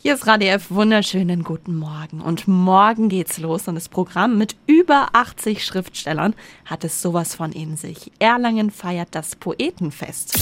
Hier 0.00 0.14
ist 0.14 0.28
Radio 0.28 0.50
F. 0.50 0.70
Wunderschönen 0.70 1.42
guten 1.42 1.74
Morgen. 1.74 2.20
Und 2.20 2.46
morgen 2.46 3.08
geht's 3.08 3.38
los 3.38 3.66
und 3.66 3.74
das 3.74 3.88
Programm 3.88 4.38
mit 4.38 4.54
über 4.68 5.08
80 5.12 5.64
Schriftstellern 5.64 6.34
hat 6.64 6.84
es 6.84 7.02
sowas 7.02 7.34
von 7.34 7.50
in 7.50 7.76
sich. 7.76 8.12
Erlangen 8.20 8.70
feiert 8.70 9.08
das 9.10 9.34
Poetenfest. 9.34 10.38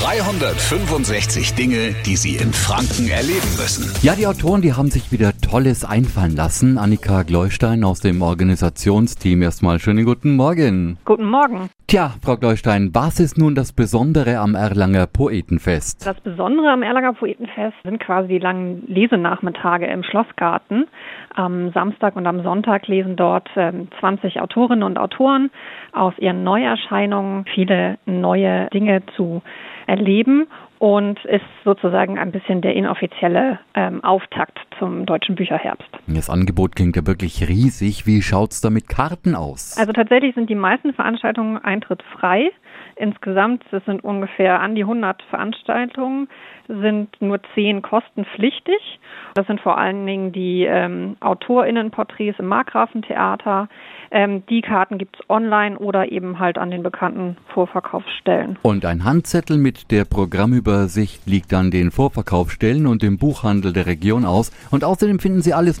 365 0.00 1.52
Dinge, 1.54 1.94
die 2.06 2.16
Sie 2.16 2.36
in 2.36 2.54
Franken 2.54 3.08
erleben 3.08 3.48
müssen. 3.58 3.92
Ja, 4.02 4.16
die 4.16 4.26
Autoren, 4.26 4.62
die 4.62 4.72
haben 4.72 4.90
sich 4.90 5.12
wieder 5.12 5.38
Tolles 5.54 5.84
einfallen 5.84 6.34
lassen. 6.34 6.78
Annika 6.78 7.22
Gleustein 7.22 7.84
aus 7.84 8.00
dem 8.00 8.22
Organisationsteam. 8.22 9.40
Erstmal 9.40 9.78
schönen 9.78 10.04
guten 10.04 10.34
Morgen. 10.34 10.98
Guten 11.04 11.30
Morgen. 11.30 11.70
Tja, 11.86 12.14
Frau 12.24 12.36
Gleustein, 12.36 12.90
was 12.92 13.20
ist 13.20 13.38
nun 13.38 13.54
das 13.54 13.72
Besondere 13.72 14.38
am 14.38 14.56
Erlanger 14.56 15.06
Poetenfest? 15.06 16.04
Das 16.04 16.20
Besondere 16.22 16.72
am 16.72 16.82
Erlanger 16.82 17.12
Poetenfest 17.12 17.76
sind 17.84 18.00
quasi 18.00 18.26
die 18.26 18.38
langen 18.40 18.82
Lesenachmittage 18.88 19.86
im 19.86 20.02
Schlossgarten. 20.02 20.88
Am 21.36 21.70
Samstag 21.70 22.16
und 22.16 22.26
am 22.26 22.42
Sonntag 22.42 22.88
lesen 22.88 23.14
dort 23.14 23.48
ähm, 23.54 23.86
20 24.00 24.40
Autorinnen 24.40 24.82
und 24.82 24.98
Autoren 24.98 25.52
aus 25.92 26.14
ihren 26.18 26.42
Neuerscheinungen 26.42 27.44
viele 27.54 27.98
neue 28.06 28.66
Dinge 28.70 29.04
zu 29.16 29.40
erleben 29.86 30.48
und 30.78 31.24
ist 31.24 31.44
sozusagen 31.64 32.18
ein 32.18 32.32
bisschen 32.32 32.60
der 32.60 32.74
inoffizielle 32.74 33.58
ähm, 33.74 34.02
Auftakt 34.04 34.58
zum 34.78 35.06
deutschen 35.06 35.34
Bücherherbst. 35.34 35.88
Das 36.06 36.28
Angebot 36.28 36.76
klingt 36.76 36.96
ja 36.96 37.06
wirklich 37.06 37.48
riesig. 37.48 38.06
Wie 38.06 38.20
schaut's 38.20 38.60
da 38.60 38.70
mit 38.70 38.88
Karten 38.88 39.34
aus? 39.34 39.76
Also 39.78 39.92
tatsächlich 39.92 40.34
sind 40.34 40.50
die 40.50 40.54
meisten 40.54 40.92
Veranstaltungen 40.92 41.56
eintrittfrei. 41.58 42.50
Insgesamt, 42.96 43.64
das 43.70 43.84
sind 43.86 44.04
ungefähr 44.04 44.60
an 44.60 44.74
die 44.74 44.82
100 44.82 45.22
Veranstaltungen, 45.24 46.28
sind 46.68 47.10
nur 47.20 47.40
10 47.54 47.82
kostenpflichtig. 47.82 49.00
Das 49.34 49.46
sind 49.48 49.60
vor 49.60 49.78
allen 49.78 50.06
Dingen 50.06 50.32
die 50.32 50.64
ähm, 50.64 51.16
AutorInnenporträts 51.20 52.38
im 52.38 52.46
Markgrafentheater. 52.46 53.68
Ähm, 54.12 54.46
die 54.46 54.60
Karten 54.60 54.98
gibt 54.98 55.16
es 55.18 55.28
online 55.28 55.76
oder 55.76 56.12
eben 56.12 56.38
halt 56.38 56.56
an 56.56 56.70
den 56.70 56.84
bekannten 56.84 57.36
Vorverkaufsstellen. 57.52 58.58
Und 58.62 58.84
ein 58.84 59.02
Handzettel 59.02 59.58
mit 59.58 59.90
der 59.90 60.04
Programmübersicht 60.04 61.26
liegt 61.26 61.52
an 61.52 61.72
den 61.72 61.90
Vorverkaufsstellen 61.90 62.86
und 62.86 63.02
im 63.02 63.18
Buchhandel 63.18 63.72
der 63.72 63.86
Region 63.86 64.24
aus. 64.24 64.52
Und 64.70 64.84
außerdem 64.84 65.18
finden 65.18 65.42
Sie 65.42 65.52
alles 65.52 65.80